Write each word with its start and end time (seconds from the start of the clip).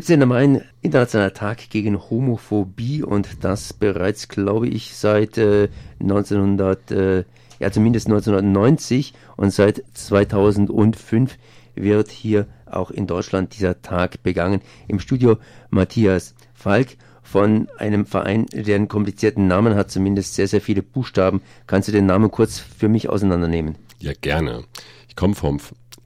17. 0.00 0.28
Mai, 0.28 0.62
internationaler 0.80 1.34
Tag 1.34 1.70
gegen 1.70 1.98
Homophobie 1.98 3.02
und 3.02 3.42
das 3.42 3.72
bereits, 3.72 4.28
glaube 4.28 4.68
ich, 4.68 4.94
seit 4.94 5.38
äh, 5.38 5.70
1900, 6.00 6.90
äh, 6.92 7.24
ja 7.58 7.72
zumindest 7.72 8.06
1990 8.06 9.12
und 9.36 9.50
seit 9.50 9.82
2005 9.94 11.36
wird 11.74 12.12
hier 12.12 12.46
auch 12.66 12.92
in 12.92 13.08
Deutschland 13.08 13.58
dieser 13.58 13.82
Tag 13.82 14.22
begangen. 14.22 14.60
Im 14.86 15.00
Studio 15.00 15.38
Matthias 15.70 16.36
Falk 16.54 16.96
von 17.20 17.66
einem 17.78 18.06
Verein, 18.06 18.46
der 18.52 18.76
einen 18.76 18.86
komplizierten 18.86 19.48
Namen 19.48 19.74
hat, 19.74 19.90
zumindest 19.90 20.36
sehr, 20.36 20.46
sehr 20.46 20.60
viele 20.60 20.84
Buchstaben. 20.84 21.42
Kannst 21.66 21.88
du 21.88 21.92
den 21.92 22.06
Namen 22.06 22.30
kurz 22.30 22.60
für 22.60 22.88
mich 22.88 23.08
auseinandernehmen? 23.08 23.74
Ja, 23.98 24.12
gerne. 24.20 24.62
Ich 25.08 25.16
komme 25.16 25.34
vom 25.34 25.58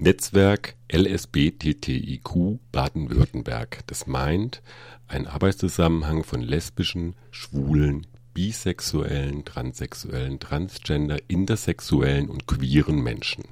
Netzwerk 0.02 0.74
LSBTTIQ 0.92 2.58
Baden-Württemberg. 2.72 3.86
Das 3.86 4.08
meint 4.08 4.60
ein 5.06 5.28
Arbeitszusammenhang 5.28 6.24
von 6.24 6.40
lesbischen, 6.40 7.14
schwulen, 7.30 8.08
bisexuellen, 8.34 9.44
transsexuellen, 9.44 10.40
transgender, 10.40 11.18
intersexuellen 11.28 12.28
und 12.28 12.48
queeren 12.48 13.00
Menschen. 13.00 13.44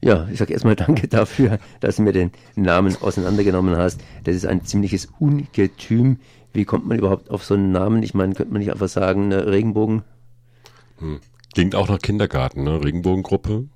Ja, 0.00 0.28
ich 0.30 0.38
sage 0.38 0.52
erstmal 0.52 0.76
danke 0.76 1.08
dafür, 1.08 1.58
dass 1.80 1.96
du 1.96 2.02
mir 2.02 2.12
den 2.12 2.30
Namen 2.54 2.94
auseinandergenommen 3.00 3.76
hast. 3.76 4.02
Das 4.22 4.36
ist 4.36 4.46
ein 4.46 4.64
ziemliches 4.64 5.08
Ungetüm. 5.18 6.18
Wie 6.52 6.64
kommt 6.64 6.86
man 6.86 7.00
überhaupt 7.00 7.28
auf 7.28 7.44
so 7.44 7.54
einen 7.54 7.72
Namen? 7.72 8.04
Ich 8.04 8.14
meine, 8.14 8.34
könnte 8.34 8.52
man 8.52 8.60
nicht 8.60 8.70
einfach 8.70 8.88
sagen, 8.88 9.26
ne, 9.26 9.48
Regenbogen? 9.48 10.04
Hm. 10.98 11.18
Klingt 11.54 11.74
auch 11.74 11.88
nach 11.88 11.98
Kindergarten, 11.98 12.62
ne? 12.62 12.84
Regenbogengruppe. 12.84 13.68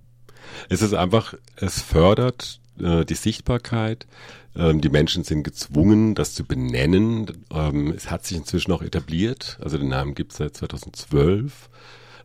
Es 0.69 0.83
ist 0.83 0.95
einfach, 0.95 1.35
es 1.57 1.81
fördert 1.81 2.61
äh, 2.81 3.05
die 3.05 3.15
Sichtbarkeit. 3.15 4.07
Ähm, 4.57 4.81
die 4.81 4.89
Menschen 4.89 5.25
sind 5.25 5.45
gezwungen, 5.45 6.15
das 6.15 6.35
zu 6.35 6.45
benennen. 6.45 7.45
Ähm, 7.53 7.93
es 7.97 8.11
hat 8.11 8.25
sich 8.25 8.37
inzwischen 8.37 8.73
auch 8.73 8.83
etabliert. 8.83 9.59
Also 9.63 9.79
den 9.79 9.89
Namen 9.89 10.15
gibt 10.15 10.33
es 10.33 10.39
seit 10.39 10.57
2012. 10.57 11.69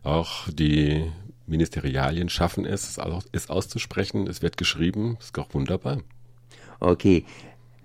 Auch 0.02 0.48
die 0.50 1.10
Ministerialien 1.46 2.28
schaffen 2.28 2.66
es, 2.66 2.98
es 3.32 3.50
auszusprechen. 3.50 4.26
Es 4.26 4.42
wird 4.42 4.56
geschrieben. 4.56 5.16
Ist 5.20 5.38
auch 5.38 5.54
wunderbar. 5.54 6.00
Okay. 6.80 7.24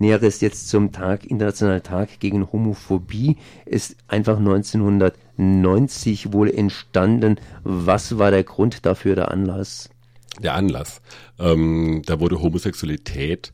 Näheres 0.01 0.39
jetzt 0.39 0.69
zum 0.69 0.93
Tag, 0.93 1.25
Internationalen 1.25 1.83
Tag 1.83 2.21
gegen 2.21 2.49
Homophobie, 2.53 3.35
ist 3.65 3.97
einfach 4.07 4.37
1990 4.37 6.31
wohl 6.31 6.49
entstanden. 6.49 7.35
Was 7.63 8.17
war 8.17 8.31
der 8.31 8.45
Grund 8.45 8.85
dafür, 8.85 9.15
der 9.15 9.29
Anlass? 9.31 9.89
Der 10.41 10.53
Anlass. 10.53 11.01
Ähm, 11.39 12.01
da 12.05 12.19
wurde 12.19 12.41
Homosexualität 12.41 13.51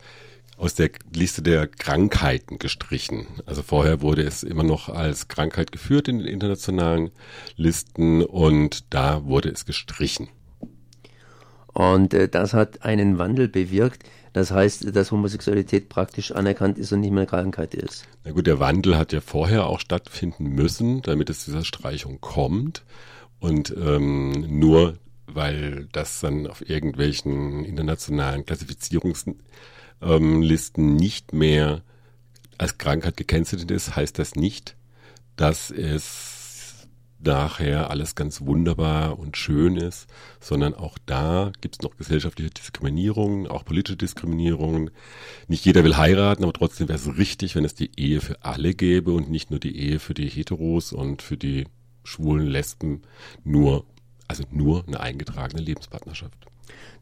aus 0.56 0.74
der 0.74 0.90
Liste 1.14 1.42
der 1.42 1.66
Krankheiten 1.66 2.58
gestrichen. 2.58 3.26
Also 3.44 3.62
vorher 3.62 4.00
wurde 4.00 4.22
es 4.22 4.42
immer 4.42 4.62
noch 4.62 4.88
als 4.88 5.28
Krankheit 5.28 5.72
geführt 5.72 6.08
in 6.08 6.18
den 6.18 6.28
internationalen 6.28 7.10
Listen 7.56 8.22
und 8.22 8.92
da 8.94 9.24
wurde 9.24 9.50
es 9.50 9.66
gestrichen. 9.66 10.28
Und 11.72 12.14
äh, 12.14 12.28
das 12.28 12.54
hat 12.54 12.82
einen 12.84 13.18
Wandel 13.18 13.48
bewirkt. 13.48 14.02
Das 14.32 14.50
heißt, 14.50 14.94
dass 14.94 15.12
Homosexualität 15.12 15.88
praktisch 15.88 16.32
anerkannt 16.32 16.78
ist 16.78 16.92
und 16.92 17.00
nicht 17.00 17.10
mehr 17.10 17.20
eine 17.20 17.26
Krankheit 17.26 17.74
ist. 17.74 18.06
Na 18.24 18.32
gut, 18.32 18.46
der 18.46 18.60
Wandel 18.60 18.96
hat 18.96 19.12
ja 19.12 19.20
vorher 19.20 19.66
auch 19.66 19.80
stattfinden 19.80 20.44
müssen, 20.44 21.02
damit 21.02 21.28
es 21.28 21.44
dieser 21.44 21.64
Streichung 21.64 22.20
kommt. 22.20 22.82
Und 23.40 23.74
ähm, 23.76 24.58
nur 24.58 24.98
weil 25.26 25.88
das 25.92 26.20
dann 26.20 26.46
auf 26.46 26.68
irgendwelchen 26.68 27.64
internationalen 27.64 28.44
Klassifizierungslisten 28.44 30.96
nicht 30.96 31.32
mehr 31.32 31.82
als 32.58 32.78
Krankheit 32.78 33.16
gekennzeichnet 33.16 33.70
ist, 33.70 33.96
heißt 33.96 34.18
das 34.18 34.34
nicht, 34.34 34.76
dass 35.36 35.70
es 35.70 36.36
nachher 37.18 37.90
alles 37.90 38.14
ganz 38.14 38.42
wunderbar 38.42 39.18
und 39.18 39.36
schön 39.36 39.76
ist, 39.76 40.06
sondern 40.40 40.74
auch 40.74 40.98
da 41.06 41.50
gibt 41.60 41.76
es 41.76 41.82
noch 41.82 41.96
gesellschaftliche 41.96 42.50
Diskriminierungen, 42.50 43.46
auch 43.46 43.64
politische 43.64 43.96
Diskriminierungen. 43.96 44.90
Nicht 45.48 45.64
jeder 45.64 45.82
will 45.82 45.96
heiraten, 45.96 46.44
aber 46.44 46.52
trotzdem 46.52 46.88
wäre 46.88 46.98
es 46.98 47.16
richtig, 47.16 47.56
wenn 47.56 47.64
es 47.64 47.74
die 47.74 47.90
Ehe 47.98 48.20
für 48.20 48.44
alle 48.44 48.74
gäbe 48.74 49.12
und 49.12 49.30
nicht 49.30 49.50
nur 49.50 49.60
die 49.60 49.78
Ehe 49.78 49.98
für 49.98 50.14
die 50.14 50.28
Heteros 50.28 50.92
und 50.92 51.22
für 51.22 51.36
die 51.36 51.66
schwulen 52.04 52.46
Lesben 52.46 53.02
nur, 53.44 53.84
also 54.28 54.44
nur 54.50 54.84
eine 54.86 55.00
eingetragene 55.00 55.62
Lebenspartnerschaft. 55.62 56.46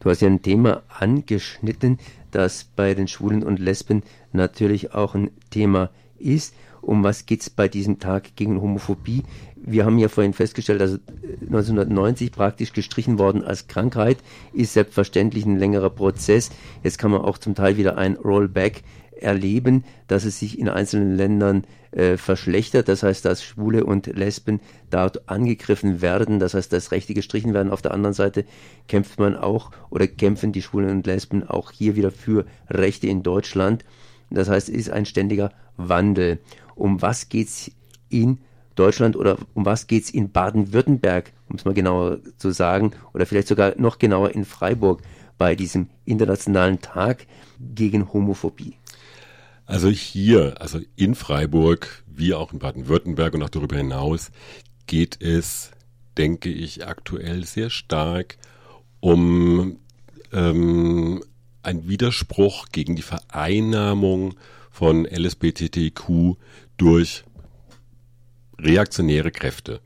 Du 0.00 0.10
hast 0.10 0.20
ja 0.20 0.28
ein 0.28 0.42
Thema 0.42 0.82
angeschnitten, 0.88 1.98
das 2.30 2.64
bei 2.76 2.94
den 2.94 3.08
Schwulen 3.08 3.42
und 3.42 3.58
Lesben 3.58 4.02
natürlich 4.32 4.92
auch 4.92 5.14
ein 5.14 5.30
Thema 5.50 5.90
ist. 6.18 6.54
Um 6.82 7.02
was 7.02 7.24
geht 7.24 7.40
es 7.40 7.48
bei 7.48 7.68
diesem 7.68 7.98
Tag 7.98 8.36
gegen 8.36 8.60
Homophobie? 8.60 9.22
Wir 9.56 9.86
haben 9.86 9.98
ja 9.98 10.08
vorhin 10.08 10.34
festgestellt, 10.34 10.82
dass 10.82 11.00
1990 11.40 12.30
praktisch 12.30 12.74
gestrichen 12.74 13.18
worden 13.18 13.42
als 13.42 13.66
Krankheit, 13.66 14.18
ist 14.52 14.74
selbstverständlich 14.74 15.46
ein 15.46 15.58
längerer 15.58 15.88
Prozess. 15.88 16.50
Jetzt 16.82 16.98
kann 16.98 17.10
man 17.10 17.22
auch 17.22 17.38
zum 17.38 17.54
Teil 17.54 17.78
wieder 17.78 17.96
ein 17.96 18.16
Rollback 18.16 18.82
erleben, 19.20 19.84
dass 20.06 20.24
es 20.24 20.38
sich 20.38 20.58
in 20.58 20.68
einzelnen 20.68 21.16
Ländern 21.16 21.64
äh, 21.92 22.16
verschlechtert. 22.16 22.88
Das 22.88 23.02
heißt, 23.02 23.24
dass 23.24 23.42
Schwule 23.42 23.84
und 23.84 24.06
Lesben 24.06 24.60
dort 24.90 25.28
angegriffen 25.28 26.02
werden. 26.02 26.38
Das 26.38 26.54
heißt, 26.54 26.72
dass 26.72 26.92
Rechte 26.92 27.14
gestrichen 27.14 27.54
werden. 27.54 27.70
Auf 27.70 27.82
der 27.82 27.94
anderen 27.94 28.14
Seite 28.14 28.44
kämpft 28.88 29.18
man 29.18 29.36
auch 29.36 29.70
oder 29.90 30.06
kämpfen 30.06 30.52
die 30.52 30.62
Schwulen 30.62 30.90
und 30.90 31.06
Lesben 31.06 31.48
auch 31.48 31.70
hier 31.70 31.96
wieder 31.96 32.10
für 32.10 32.46
Rechte 32.68 33.06
in 33.06 33.22
Deutschland. 33.22 33.84
Das 34.30 34.48
heißt, 34.48 34.68
es 34.68 34.74
ist 34.74 34.90
ein 34.90 35.06
ständiger 35.06 35.52
Wandel. 35.76 36.38
Um 36.74 37.00
was 37.02 37.28
geht's 37.28 37.70
in 38.08 38.38
Deutschland 38.74 39.16
oder 39.16 39.38
um 39.54 39.64
was 39.64 39.86
geht's 39.86 40.10
in 40.10 40.32
Baden-Württemberg, 40.32 41.32
um 41.48 41.56
es 41.56 41.64
mal 41.64 41.74
genauer 41.74 42.18
zu 42.38 42.50
sagen, 42.50 42.92
oder 43.12 43.26
vielleicht 43.26 43.48
sogar 43.48 43.74
noch 43.76 43.98
genauer 43.98 44.30
in 44.30 44.44
Freiburg 44.44 45.02
bei 45.38 45.54
diesem 45.54 45.88
internationalen 46.04 46.80
Tag 46.80 47.26
gegen 47.60 48.12
Homophobie? 48.12 48.74
Also 49.66 49.88
hier, 49.88 50.60
also 50.60 50.80
in 50.96 51.14
Freiburg, 51.14 52.04
wie 52.06 52.34
auch 52.34 52.52
in 52.52 52.58
Baden-Württemberg 52.58 53.34
und 53.34 53.42
auch 53.42 53.50
darüber 53.50 53.76
hinaus, 53.76 54.30
geht 54.86 55.22
es, 55.22 55.70
denke 56.18 56.50
ich, 56.50 56.86
aktuell 56.86 57.44
sehr 57.44 57.70
stark 57.70 58.36
um 59.00 59.78
ähm, 60.32 61.22
ein 61.62 61.88
Widerspruch 61.88 62.66
gegen 62.72 62.96
die 62.96 63.02
Vereinnahmung 63.02 64.34
von 64.70 65.06
LSBTTQ 65.06 66.36
durch 66.76 67.24
reaktionäre 68.58 69.30
Kräfte. 69.30 69.80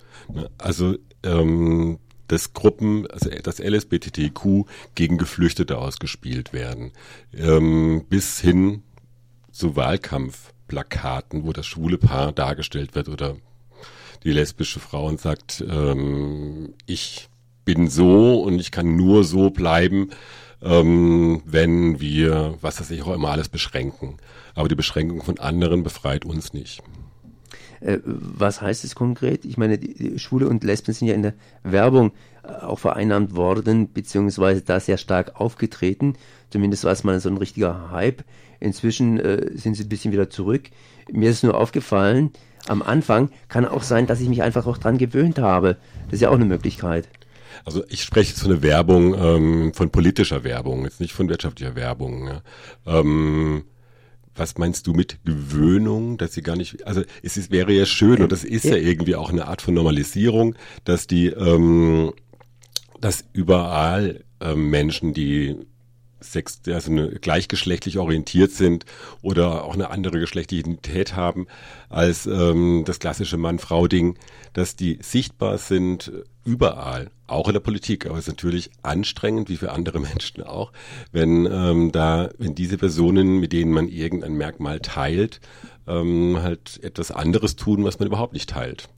Also 0.59 0.97
ähm, 1.23 1.99
dass 2.29 2.53
Gruppen, 2.53 3.07
also 3.07 3.31
das 3.43 3.59
LSBTTQ 3.59 4.67
gegen 4.95 5.19
Geflüchtete 5.19 5.79
ausgespielt 5.79 6.53
werden, 6.53 6.93
ähm, 7.35 8.05
bis 8.09 8.39
hin 8.39 8.83
zu 9.59 9.77
Wahlkampfplakaten, 9.77 11.45
wo 11.45 11.53
das 11.53 11.67
schwule 11.67 11.99
Paar 11.99 12.33
dargestellt 12.33 12.95
wird 12.95 13.09
oder 13.09 13.37
die 14.25 14.33
lesbische 14.33 14.81
Frau 14.81 15.07
und 15.07 15.21
sagt, 15.21 15.65
ähm, 15.69 16.75
ich 16.87 17.29
bin 17.65 17.89
so 17.89 18.41
und 18.43 18.59
ich 18.59 18.71
kann 18.71 18.97
nur 18.97 19.25
so 19.25 19.51
bleiben, 19.51 20.11
ähm, 20.63 21.43
wenn 21.45 22.01
wir, 22.01 22.55
was 22.61 22.77
das 22.77 22.91
ich 22.91 23.03
auch 23.03 23.15
immer 23.15 23.31
alles 23.31 23.49
beschränken. 23.49 24.17
Aber 24.55 24.69
die 24.69 24.75
Beschränkung 24.75 25.23
von 25.23 25.39
anderen 25.39 25.83
befreit 25.83 26.25
uns 26.25 26.53
nicht. 26.53 26.83
Äh, 27.81 27.99
was 28.05 28.61
heißt 28.61 28.85
es 28.85 28.95
konkret? 28.95 29.45
Ich 29.45 29.57
meine, 29.57 29.79
Schwule 30.17 30.49
und 30.49 30.65
Lesben 30.65 30.93
sind 30.93 31.09
ja 31.09 31.15
in 31.15 31.23
der 31.23 31.35
Werbung 31.63 32.13
äh, 32.43 32.49
auch 32.49 32.79
vereinnahmt 32.79 33.37
worden, 33.37 33.93
beziehungsweise 33.93 34.63
da 34.63 34.81
sehr 34.81 34.99
stark 34.99 35.41
aufgetreten. 35.41 36.15
Zumindest 36.51 36.85
war 36.85 36.93
es 36.93 37.05
mal 37.05 37.19
so 37.21 37.29
ein 37.29 37.37
richtiger 37.37 37.91
Hype. 37.91 38.25
Inzwischen 38.61 39.21
äh, 39.21 39.57
sind 39.57 39.75
sie 39.75 39.85
ein 39.85 39.89
bisschen 39.89 40.13
wieder 40.13 40.31
zurück. 40.31 40.71
Mir 41.11 41.31
ist 41.31 41.45
nur 41.45 41.57
aufgefallen, 41.57 42.31
am 42.67 42.83
Anfang 42.83 43.31
kann 43.49 43.65
auch 43.65 43.83
sein, 43.83 44.07
dass 44.07 44.21
ich 44.21 44.29
mich 44.29 44.43
einfach 44.43 44.67
auch 44.67 44.79
dran 44.79 44.99
gewöhnt 44.99 45.39
habe. 45.39 45.77
Das 46.07 46.15
ist 46.15 46.21
ja 46.23 46.31
auch 46.31 46.35
eine 46.35 46.45
Möglichkeit. 46.45 47.09
Also 47.65 47.83
ich 47.89 48.03
spreche 48.03 48.31
jetzt 48.31 48.41
von 48.41 48.51
der 48.51 48.63
Werbung, 48.63 49.15
ähm, 49.15 49.73
von 49.75 49.91
politischer 49.91 50.45
Werbung, 50.45 50.85
jetzt 50.85 51.01
nicht 51.01 51.13
von 51.13 51.29
wirtschaftlicher 51.29 51.75
Werbung. 51.75 52.29
Ja. 52.29 52.43
Ähm, 52.87 53.65
was 54.39 54.59
meinst 54.59 54.87
du 54.87 54.93
mit 54.93 55.19
Gewöhnung, 55.25 56.19
dass 56.19 56.35
sie 56.35 56.43
gar 56.43 56.57
nicht, 56.57 56.87
also 56.87 57.03
es 57.23 57.37
ist, 57.37 57.51
wäre 57.51 57.73
ja 57.73 57.87
schön 57.87 58.23
und 58.23 58.33
das 58.33 58.45
ist 58.45 58.65
ja 58.65 58.77
irgendwie 58.77 59.17
auch 59.17 59.31
eine 59.31 59.47
Art 59.47 59.63
von 59.63 59.75
Normalisierung, 59.75 60.55
dass 60.85 61.07
die, 61.07 61.27
ähm, 61.29 62.13
dass 63.01 63.25
überall 63.33 64.25
ähm, 64.41 64.71
Menschen, 64.71 65.13
die 65.13 65.57
sex, 66.21 66.61
also 66.67 66.91
eine, 66.91 67.11
gleichgeschlechtlich 67.11 67.99
orientiert 67.99 68.53
sind 68.53 68.85
oder 69.23 69.65
auch 69.65 69.75
eine 69.75 69.91
andere 69.91 70.19
geschlechtliche 70.21 70.61
Identität 70.61 71.17
haben 71.17 71.47
als 71.89 72.27
ähm, 72.27 72.85
das 72.87 72.99
klassische 72.99 73.37
Mann-Frau-Ding, 73.37 74.19
dass 74.53 74.77
die 74.77 74.99
sichtbar 75.03 75.59
sind 75.59 76.13
überall, 76.45 77.11
auch 77.27 77.49
in 77.49 77.55
der 77.55 77.61
Politik. 77.61 78.07
Aber 78.07 78.15
es 78.15 78.27
ist 78.27 78.29
natürlich 78.29 78.71
anstrengend, 78.83 79.49
wie 79.49 79.57
für 79.57 79.73
andere 79.73 80.01
Menschen 80.01 80.43
auch, 80.43 80.73
wenn 81.13 81.47
ähm, 81.47 81.93
da, 81.93 82.31
wenn 82.39 82.55
diese 82.55 82.79
Personen, 82.79 83.39
mit 83.39 83.53
denen 83.53 83.73
man 83.73 83.89
irgendein 83.89 84.35
Merkmal 84.35 84.81
teilt, 84.81 85.41
ähm, 85.87 86.39
halt 86.43 86.81
etwas 86.83 87.11
anderes 87.11 87.57
tun, 87.57 87.85
was 87.85 87.99
man 87.99 88.09
überhaupt 88.09 88.33
nicht 88.33 88.51
teilt. 88.51 88.89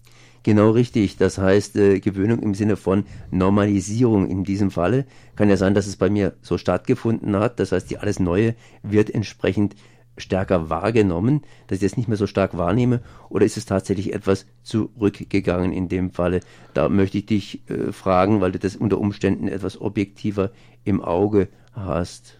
Genau 0.42 0.70
richtig. 0.70 1.16
Das 1.16 1.38
heißt, 1.38 1.76
äh, 1.76 2.00
Gewöhnung 2.00 2.40
im 2.40 2.54
Sinne 2.54 2.76
von 2.76 3.04
Normalisierung 3.30 4.28
in 4.28 4.44
diesem 4.44 4.70
Falle. 4.70 5.04
Kann 5.36 5.50
ja 5.50 5.56
sein, 5.56 5.74
dass 5.74 5.86
es 5.86 5.96
bei 5.96 6.08
mir 6.08 6.34
so 6.40 6.56
stattgefunden 6.56 7.36
hat. 7.36 7.60
Das 7.60 7.72
heißt, 7.72 7.90
die 7.90 7.98
alles 7.98 8.20
Neue 8.20 8.54
wird 8.82 9.10
entsprechend 9.10 9.74
stärker 10.16 10.70
wahrgenommen, 10.70 11.42
dass 11.66 11.76
ich 11.76 11.88
das 11.88 11.96
nicht 11.96 12.08
mehr 12.08 12.16
so 12.16 12.26
stark 12.26 12.56
wahrnehme? 12.56 13.00
Oder 13.28 13.46
ist 13.46 13.56
es 13.56 13.66
tatsächlich 13.66 14.12
etwas 14.12 14.46
zurückgegangen 14.62 15.72
in 15.72 15.88
dem 15.88 16.10
Falle? 16.10 16.40
Da 16.74 16.88
möchte 16.88 17.18
ich 17.18 17.26
dich 17.26 17.70
äh, 17.70 17.92
fragen, 17.92 18.40
weil 18.40 18.52
du 18.52 18.58
das 18.58 18.76
unter 18.76 18.98
Umständen 18.98 19.48
etwas 19.48 19.80
objektiver 19.80 20.52
im 20.84 21.02
Auge 21.02 21.48
hast. 21.72 22.38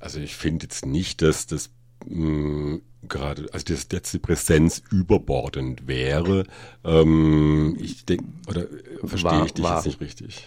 Also 0.00 0.20
ich 0.20 0.36
finde 0.36 0.64
jetzt 0.64 0.86
nicht, 0.86 1.22
dass 1.22 1.46
das 1.46 1.70
mh, 2.06 2.78
gerade, 3.08 3.48
also 3.52 3.64
dass 3.66 3.88
jetzt 3.90 4.12
die 4.12 4.18
Präsenz 4.18 4.82
überbordend 4.90 5.86
wäre. 5.86 6.44
Ähm, 6.84 7.76
ich 7.80 8.04
denke, 8.04 8.24
oder 8.48 8.62
äh, 8.62 9.06
verstehe 9.06 9.44
ich 9.46 9.54
dich 9.54 9.64
war. 9.64 9.76
jetzt 9.76 9.86
nicht 9.86 10.00
richtig? 10.00 10.44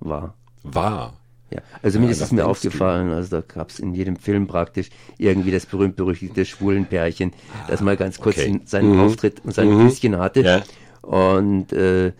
War. 0.00 0.34
War. 0.62 1.14
Ja, 1.50 1.60
also 1.80 2.00
mir 2.00 2.10
ist 2.10 2.20
es 2.20 2.32
mir 2.32 2.44
aufgefallen, 2.44 3.12
also 3.12 3.40
da 3.40 3.40
gab 3.40 3.70
es 3.70 3.78
in 3.78 3.94
jedem 3.94 4.16
Film 4.16 4.48
praktisch 4.48 4.88
irgendwie 5.16 5.52
das 5.52 5.64
berühmt-berüchtigte 5.66 6.44
schwulen 6.44 6.86
Pärchen, 6.86 7.32
das 7.68 7.80
mal 7.80 7.96
ganz 7.96 8.18
kurz 8.18 8.38
okay. 8.38 8.60
seinen 8.64 8.94
mhm. 8.94 9.00
Auftritt 9.00 9.44
und 9.44 9.54
sein 9.54 9.68
mhm. 9.68 9.84
Bisschen 9.84 10.18
hatte. 10.18 10.40
Ja. 10.40 10.62
Und 11.02 11.72
äh, 11.72 12.12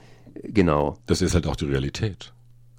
genau. 0.44 0.98
Das 1.06 1.22
ist 1.22 1.34
halt 1.34 1.48
auch 1.48 1.56
die 1.56 1.64
Realität. 1.64 2.32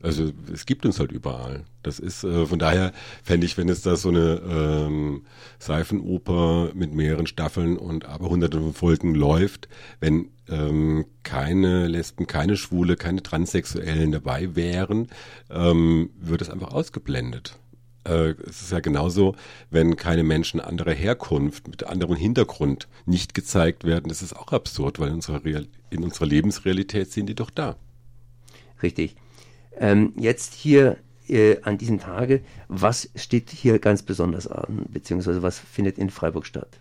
Also 0.08 0.32
es 0.54 0.66
gibt 0.66 0.86
uns 0.86 1.00
halt 1.00 1.12
überall. 1.12 1.66
Das 1.84 2.00
ist 2.00 2.24
äh, 2.24 2.46
von 2.46 2.60
daher 2.60 2.94
fände 3.24 3.46
ich, 3.46 3.58
wenn 3.58 3.68
es 3.68 3.82
da 3.82 3.98
so 3.98 4.08
eine 4.08 4.42
ähm, 4.50 5.26
Seifenoper 5.60 6.72
mit 6.74 6.94
mehreren 6.94 7.28
Staffeln 7.28 7.78
und 7.78 8.06
aber 8.06 8.30
hunderten 8.30 8.62
von 8.62 8.74
Folgen 8.74 9.16
läuft, 9.16 9.68
wenn 10.00 10.30
ähm, 10.48 11.06
keine 11.24 11.88
Lesben, 11.88 12.26
keine 12.26 12.56
Schwule, 12.56 12.96
keine 12.96 13.22
Transsexuellen 13.22 14.14
dabei 14.14 14.56
wären, 14.56 15.10
ähm, 15.50 16.12
wird 16.18 16.42
es 16.42 16.50
einfach 16.50 16.72
ausgeblendet. 16.72 17.60
Äh, 18.06 18.36
es 18.48 18.62
ist 18.62 18.72
ja 18.72 18.80
genauso, 18.80 19.36
wenn 19.72 19.98
keine 19.98 20.24
Menschen 20.24 20.62
anderer 20.62 20.94
Herkunft 20.94 21.68
mit 21.68 21.86
anderem 21.86 22.16
Hintergrund 22.16 22.88
nicht 23.06 23.34
gezeigt 23.34 23.84
werden, 23.84 24.08
das 24.08 24.22
ist 24.22 24.38
auch 24.38 24.54
absurd, 24.54 25.00
weil 25.00 25.10
in 25.10 25.16
unserer, 25.16 25.44
Real 25.44 25.68
in 25.90 26.06
unserer 26.06 26.28
Lebensrealität 26.28 27.12
sind 27.12 27.28
die 27.28 27.36
doch 27.36 27.50
da. 27.50 27.76
Richtig. 28.82 29.18
Ähm, 29.80 30.14
jetzt 30.18 30.54
hier 30.54 30.98
äh, 31.28 31.62
an 31.62 31.78
diesem 31.78 32.00
Tage, 32.00 32.42
was 32.68 33.10
steht 33.16 33.50
hier 33.50 33.80
ganz 33.80 34.02
besonders 34.04 34.48
an, 34.48 34.86
beziehungsweise 34.90 35.42
was 35.42 35.60
findet 35.60 35.98
in 35.98 36.10
Freiburg 36.10 36.46
statt? 36.46 36.80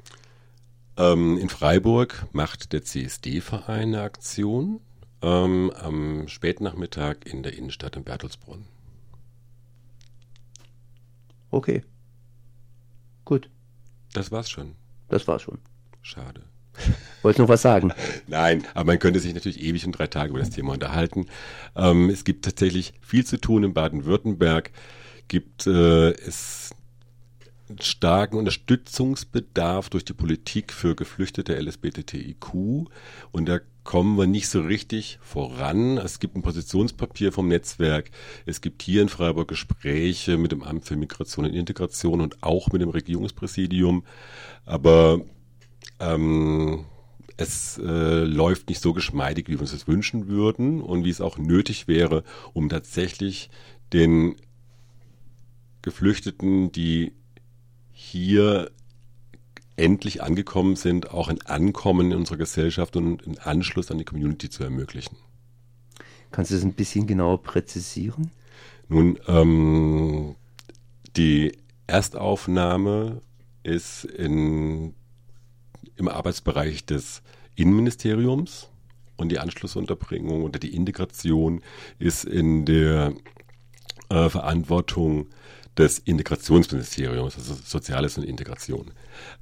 Ähm, 0.97 1.39
in 1.39 1.49
Freiburg 1.49 2.27
macht 2.33 2.73
der 2.73 2.83
CSD-Verein 2.83 3.95
eine 3.95 4.03
Aktion 4.03 4.81
ähm, 5.23 5.71
am 5.77 6.29
Spätnachmittag 6.29 7.17
in 7.25 7.43
der 7.43 7.57
Innenstadt 7.57 7.97
in 7.97 8.05
Bertelsbrunn. 8.05 8.65
Okay. 11.51 11.83
Gut. 13.25 13.51
Das 14.13 14.31
war's 14.31 14.49
schon. 14.49 14.75
Das 15.09 15.29
war's 15.29 15.43
schon. 15.43 15.59
Schade. 16.03 16.43
Wolltest 17.23 17.39
du 17.39 17.43
noch 17.43 17.49
was 17.49 17.63
sagen? 17.63 17.93
Nein, 18.29 18.65
aber 18.75 18.85
man 18.85 18.99
könnte 18.99 19.21
sich 19.21 19.35
natürlich 19.35 19.61
ewig 19.61 19.85
und 19.85 19.93
drei 19.93 20.07
Tage 20.07 20.31
über 20.31 20.39
das 20.39 20.51
Thema 20.51 20.73
unterhalten. 20.73 21.27
Ähm, 21.75 22.09
es 22.09 22.25
gibt 22.25 22.45
tatsächlich 22.45 22.93
viel 23.01 23.25
zu 23.25 23.39
tun 23.39 23.65
in 23.65 23.75
Baden-Württemberg. 23.75 24.71
Gibt 25.29 25.67
äh, 25.67 26.11
es 26.11 26.71
starken 27.81 28.37
Unterstützungsbedarf 28.37 29.91
durch 29.91 30.05
die 30.05 30.13
Politik 30.13 30.73
für 30.73 30.95
geflüchtete 30.95 31.59
LSBTTIQ 31.61 32.55
und 33.33 33.49
da 33.49 33.59
kommen 33.83 34.19
wir 34.19 34.27
nicht 34.27 34.49
so 34.49 34.61
richtig 34.61 35.19
voran. 35.23 35.99
Es 35.99 36.19
gibt 36.19 36.37
ein 36.37 36.43
Positionspapier 36.43 37.33
vom 37.33 37.49
Netzwerk. 37.49 38.11
Es 38.45 38.61
gibt 38.61 38.83
hier 38.83 39.01
in 39.01 39.09
Freiburg 39.09 39.49
Gespräche 39.49 40.39
mit 40.39 40.53
dem 40.53 40.65
Amt 40.65 40.87
für 40.87 40.97
Migration 40.97 41.45
und 41.45 41.55
Integration 41.55 42.21
und 42.21 42.43
auch 42.43 42.69
mit 42.73 42.83
dem 42.83 42.91
Regierungspräsidium. 42.91 44.05
Aber 44.65 45.21
ähm, 46.01 46.85
es 47.37 47.79
äh, 47.79 48.25
läuft 48.25 48.69
nicht 48.69 48.81
so 48.81 48.93
geschmeidig, 48.93 49.49
wie 49.49 49.55
wir 49.55 49.61
uns 49.61 49.73
das 49.73 49.89
wünschen 49.89 50.29
würden 50.29 50.81
und 50.81 51.05
wie 51.05 51.11
es 51.11 51.21
auch 51.21 51.39
nötig 51.39 51.87
wäre, 51.87 52.25
um 52.55 52.69
tatsächlich 52.69 53.51
den 53.93 54.37
Geflüchteten, 55.83 56.73
die 56.73 57.13
hier 57.93 58.71
endlich 59.77 60.23
angekommen 60.23 60.77
sind, 60.77 61.11
auch 61.11 61.29
ein 61.29 61.43
Ankommen 61.43 62.13
in 62.13 62.19
unserer 62.19 62.39
Gesellschaft 62.39 62.97
und 62.97 63.27
einen 63.27 63.39
Anschluss 63.39 63.91
an 63.91 63.99
die 63.99 64.05
Community 64.05 64.49
zu 64.49 64.65
ermöglichen. 64.65 65.17
Kannst 66.31 66.51
du 66.51 66.55
das 66.55 66.65
ein 66.65 66.73
bisschen 66.73 67.07
genauer 67.07 67.43
präzisieren? 67.43 68.31
Nun, 68.89 69.19
ähm, 69.29 70.35
die 71.17 71.53
Erstaufnahme 71.87 73.21
ist 73.63 74.05
in 74.05 74.95
im 75.97 76.09
Arbeitsbereich 76.09 76.85
des 76.87 77.23
Innenministeriums 77.55 78.69
und 79.17 79.31
die 79.31 79.39
Anschlussunterbringung 79.39 80.45
oder 80.45 80.59
die 80.59 80.75
Integration 80.75 81.63
ist 81.99 82.25
in 82.25 82.65
der 82.65 83.15
äh, 84.09 84.29
Verantwortung 84.29 85.29
des 85.77 85.99
Integrationsministeriums, 85.99 87.37
also 87.37 87.55
Soziales 87.55 88.17
und 88.19 88.25
Integration. 88.25 88.93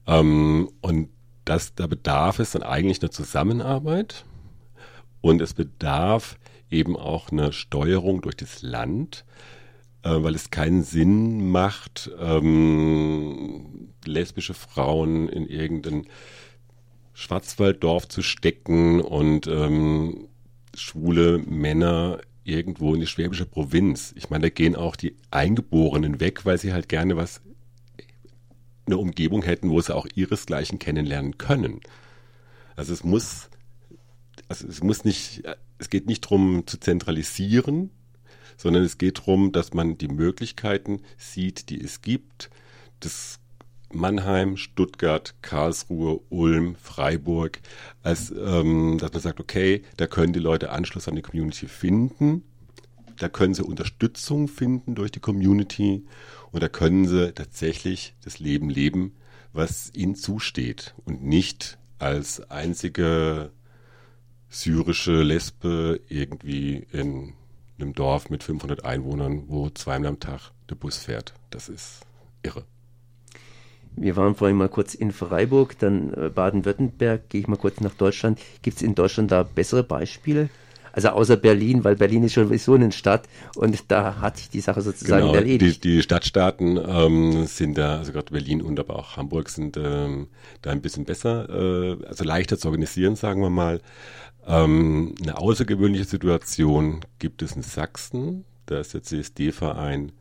Ähm, 0.06 0.70
und 0.80 1.08
das, 1.44 1.74
da 1.74 1.86
bedarf 1.86 2.38
es 2.38 2.52
dann 2.52 2.62
eigentlich 2.62 3.02
einer 3.02 3.10
Zusammenarbeit 3.10 4.24
und 5.20 5.40
es 5.40 5.54
bedarf 5.54 6.38
eben 6.70 6.96
auch 6.96 7.30
einer 7.30 7.52
Steuerung 7.52 8.22
durch 8.22 8.36
das 8.36 8.62
Land, 8.62 9.24
äh, 10.02 10.10
weil 10.10 10.34
es 10.34 10.50
keinen 10.50 10.82
Sinn 10.82 11.50
macht, 11.50 12.10
ähm, 12.18 13.90
lesbische 14.04 14.54
Frauen 14.54 15.28
in 15.28 15.46
irgendein 15.46 16.06
Schwarzwalddorf 17.14 18.08
zu 18.08 18.22
stecken 18.22 19.00
und 19.00 19.46
ähm, 19.46 20.28
schwule 20.74 21.38
Männer 21.38 22.20
irgendwo 22.44 22.94
in 22.94 23.00
die 23.00 23.06
schwäbische 23.06 23.46
Provinz. 23.46 24.12
Ich 24.16 24.30
meine, 24.30 24.42
da 24.42 24.48
gehen 24.50 24.76
auch 24.76 24.96
die 24.96 25.16
Eingeborenen 25.30 26.20
weg, 26.20 26.44
weil 26.44 26.58
sie 26.58 26.72
halt 26.72 26.88
gerne 26.88 27.16
was, 27.16 27.40
eine 28.86 28.98
Umgebung 28.98 29.42
hätten, 29.42 29.70
wo 29.70 29.80
sie 29.80 29.94
auch 29.94 30.06
ihresgleichen 30.14 30.78
kennenlernen 30.78 31.38
können. 31.38 31.80
Also 32.76 32.92
es 32.92 33.04
muss, 33.04 33.48
also 34.48 34.66
es 34.68 34.82
muss 34.82 35.04
nicht, 35.04 35.42
es 35.78 35.88
geht 35.88 36.06
nicht 36.06 36.24
darum 36.24 36.66
zu 36.66 36.78
zentralisieren, 36.78 37.90
sondern 38.56 38.82
es 38.84 38.98
geht 38.98 39.20
darum, 39.20 39.52
dass 39.52 39.72
man 39.72 39.96
die 39.98 40.08
Möglichkeiten 40.08 41.00
sieht, 41.16 41.70
die 41.70 41.80
es 41.80 42.02
gibt. 42.02 42.50
Das 43.00 43.40
Mannheim, 43.94 44.56
Stuttgart, 44.56 45.34
Karlsruhe, 45.42 46.20
Ulm, 46.28 46.76
Freiburg, 46.76 47.60
als 48.02 48.30
ähm, 48.30 48.98
dass 48.98 49.12
man 49.12 49.22
sagt, 49.22 49.40
okay, 49.40 49.82
da 49.96 50.06
können 50.06 50.32
die 50.32 50.40
Leute 50.40 50.70
Anschluss 50.70 51.08
an 51.08 51.16
die 51.16 51.22
Community 51.22 51.68
finden, 51.68 52.42
da 53.18 53.28
können 53.28 53.54
sie 53.54 53.64
Unterstützung 53.64 54.48
finden 54.48 54.94
durch 54.94 55.12
die 55.12 55.20
Community 55.20 56.04
und 56.50 56.62
da 56.62 56.68
können 56.68 57.06
sie 57.06 57.32
tatsächlich 57.32 58.14
das 58.24 58.38
Leben 58.38 58.70
leben, 58.70 59.14
was 59.52 59.92
ihnen 59.94 60.16
zusteht 60.16 60.94
und 61.04 61.22
nicht 61.22 61.78
als 61.98 62.50
einzige 62.50 63.50
syrische 64.48 65.22
Lesbe 65.22 66.00
irgendwie 66.08 66.86
in 66.92 67.34
einem 67.78 67.92
Dorf 67.92 68.30
mit 68.30 68.42
500 68.42 68.84
Einwohnern, 68.84 69.44
wo 69.48 69.70
zweimal 69.70 70.08
am 70.08 70.20
Tag 70.20 70.52
der 70.68 70.76
Bus 70.76 70.98
fährt. 70.98 71.34
Das 71.50 71.68
ist 71.68 72.00
irre. 72.42 72.64
Wir 73.96 74.16
waren 74.16 74.34
vorhin 74.34 74.56
mal 74.56 74.68
kurz 74.68 74.94
in 74.94 75.12
Freiburg, 75.12 75.78
dann 75.78 76.12
äh, 76.14 76.28
Baden-Württemberg, 76.28 77.28
gehe 77.28 77.40
ich 77.42 77.48
mal 77.48 77.56
kurz 77.56 77.80
nach 77.80 77.94
Deutschland. 77.94 78.38
Gibt 78.62 78.78
es 78.78 78.82
in 78.82 78.94
Deutschland 78.94 79.30
da 79.30 79.42
bessere 79.42 79.84
Beispiele? 79.84 80.48
Also 80.94 81.08
außer 81.08 81.36
Berlin, 81.36 81.82
weil 81.82 81.96
Berlin 81.96 82.22
ist 82.22 82.34
schon 82.34 82.56
so 82.56 82.74
eine 82.74 82.92
Stadt 82.92 83.24
und 83.56 83.76
da 83.88 84.20
hat 84.20 84.36
sich 84.36 84.48
die 84.48 84.60
Sache 84.60 84.80
sozusagen 84.80 85.22
genau, 85.22 85.34
erledigt. 85.34 85.82
Die, 85.82 85.96
die 85.96 86.02
Stadtstaaten 86.02 86.78
ähm, 86.86 87.46
sind 87.46 87.76
da, 87.76 87.98
also 87.98 88.12
gerade 88.12 88.32
Berlin 88.32 88.62
und 88.62 88.78
aber 88.78 88.96
auch 88.96 89.16
Hamburg 89.16 89.48
sind 89.48 89.76
ähm, 89.76 90.28
da 90.62 90.70
ein 90.70 90.82
bisschen 90.82 91.04
besser, 91.04 91.48
äh, 91.48 92.06
also 92.06 92.22
leichter 92.22 92.58
zu 92.58 92.68
organisieren, 92.68 93.16
sagen 93.16 93.42
wir 93.42 93.50
mal. 93.50 93.80
Ähm, 94.46 95.16
eine 95.20 95.36
außergewöhnliche 95.36 96.04
Situation 96.04 97.00
gibt 97.18 97.42
es 97.42 97.56
in 97.56 97.62
Sachsen. 97.62 98.44
Da 98.66 98.78
ist 98.78 98.94
der 98.94 99.02
CSD-Verein 99.02 100.12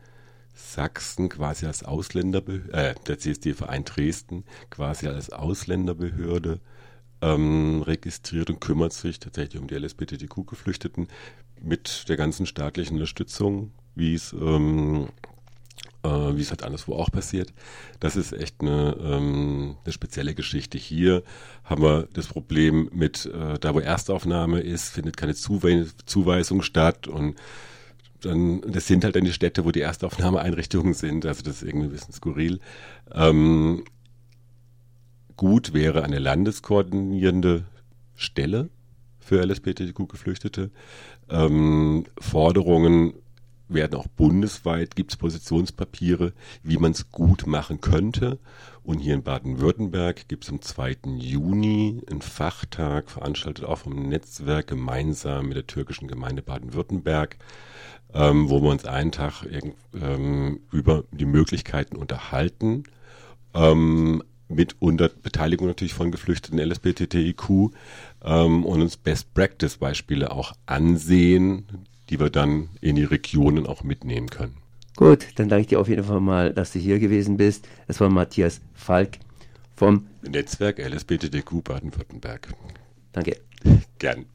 Sachsen 0.54 1.30
quasi 1.30 1.66
als 1.66 1.84
Ausländerbehörde, 1.84 2.72
äh, 2.74 2.96
der 3.08 3.20
CSD-Verein 3.20 3.86
Dresden 3.86 4.46
quasi 4.70 5.08
als 5.08 5.32
Ausländerbehörde 5.32 6.60
ähm, 7.22 7.82
registriert 7.82 8.50
und 8.50 8.60
kümmert 8.60 8.94
sich 8.94 9.20
tatsächlich 9.20 9.62
um 9.62 9.68
die 9.68 9.76
LSBTQ-Geflüchteten 9.76 11.08
mit 11.62 12.08
der 12.10 12.18
ganzen 12.18 12.46
staatlichen 12.46 12.96
Unterstützung, 12.96 13.72
wie 13.96 14.14
es 14.14 14.34
ähm, 14.34 15.08
äh, 16.04 16.10
wie 16.10 16.42
es 16.42 16.50
halt 16.50 16.64
anderswo 16.64 16.96
auch 16.96 17.12
passiert. 17.12 17.54
Das 18.00 18.16
ist 18.16 18.34
echt 18.34 18.62
eine, 18.62 18.96
ähm, 19.02 19.78
eine 19.84 19.94
spezielle 19.94 20.36
Geschichte. 20.36 20.78
Hier 20.78 21.24
haben 21.64 21.82
wir 21.82 22.08
das 22.14 22.28
Problem 22.28 22.90
mit, 22.94 23.26
äh, 23.26 23.58
da 23.60 23.74
wo 23.74 23.80
Erstaufnahme 23.80 24.60
ist, 24.60 24.90
findet 24.90 25.18
keine 25.18 25.36
Zuwe 25.36 25.88
Zuweisung 26.06 26.62
statt 26.62 27.08
und 27.08 27.36
dann, 28.26 28.62
das 28.62 28.88
sind 28.88 29.04
halt 29.04 29.16
dann 29.16 29.26
die 29.26 29.34
Städte, 29.34 29.66
wo 29.66 29.72
die 29.72 29.82
Erstaufnahmeeinrichtungen 29.82 30.94
sind. 30.94 31.26
Also 31.26 31.44
das 31.44 31.62
ist 31.62 31.68
irgendwie 31.68 31.88
ein 31.88 31.92
bisschen 31.92 32.14
skurril. 32.14 32.60
Ähm, 33.14 33.84
gut 35.36 35.74
wäre 35.74 36.04
eine 36.04 36.20
landeskoordinierende 36.20 37.66
Stelle 38.16 38.70
für 39.20 39.44
LSBTQ-Geflüchtete. 39.44 40.72
Ähm, 41.30 42.06
Forderungen 42.20 43.14
werden 43.74 43.96
auch 43.96 44.08
bundesweit, 44.08 44.96
gibt 44.96 45.12
es 45.12 45.18
Positionspapiere, 45.18 46.34
wie 46.64 46.78
man 46.78 46.92
es 46.92 47.12
gut 47.12 47.48
machen 47.48 47.82
könnte. 47.82 48.40
Und 48.84 49.00
hier 49.00 49.14
in 49.14 49.24
Baden-Württemberg 49.24 50.28
gibt 50.28 50.44
es 50.44 50.50
am 50.50 50.62
2. 50.62 50.98
Juni 51.18 52.02
einen 52.10 52.22
Fachtag, 52.22 53.10
veranstaltet 53.10 53.66
auch 53.66 53.80
vom 53.80 54.10
Netzwerk 54.10 54.68
gemeinsam 54.68 55.48
mit 55.48 55.58
der 55.58 55.68
türkischen 55.68 56.08
Gemeinde 56.08 56.42
Baden-Württemberg, 56.42 57.38
ähm, 58.14 58.50
wo 58.50 58.62
wir 58.62 58.70
uns 58.70 58.86
einen 58.86 59.12
Tag 59.12 59.46
ähm, 59.94 60.60
über 60.72 61.06
die 61.12 61.26
Möglichkeiten 61.26 61.96
unterhalten. 61.96 62.84
Ähm, 63.54 64.24
mit 64.50 64.76
unter 64.80 65.10
Beteiligung 65.10 65.68
natürlich 65.68 65.94
von 65.94 66.12
geflüchteten 66.12 66.60
LSBTTIQ 66.60 67.72
ähm, 68.24 68.66
und 68.66 68.82
uns 68.82 68.98
Best 68.98 69.34
Practice 69.34 69.78
Beispiele 69.78 70.32
auch 70.32 70.54
ansehen, 70.66 71.88
die 72.14 72.20
wir 72.20 72.30
dann 72.30 72.70
in 72.80 72.96
die 72.96 73.06
Regionen 73.06 73.66
auch 73.66 73.84
mitnehmen 73.84 74.30
können. 74.30 74.58
Gut, 74.96 75.26
dann 75.36 75.50
danke 75.50 75.62
ich 75.62 75.68
dir 75.68 75.80
auf 75.80 75.88
jeden 75.88 76.04
Fall 76.04 76.20
mal, 76.20 76.54
dass 76.54 76.72
du 76.72 76.78
hier 76.78 77.00
gewesen 77.00 77.38
bist. 77.38 77.68
Das 77.88 78.00
war 78.00 78.10
Matthias 78.10 78.62
Falk 78.76 79.18
vom 79.76 80.06
Netzwerk 80.22 80.78
LSBTTQ 80.78 81.64
Baden-Württemberg. 81.64 82.50
Danke. 83.14 83.38
Gern. 83.98 84.28